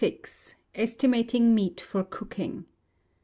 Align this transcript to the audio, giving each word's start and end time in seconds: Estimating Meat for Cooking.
Estimating 0.73 1.53
Meat 1.53 1.79
for 1.79 2.03
Cooking. 2.03 2.65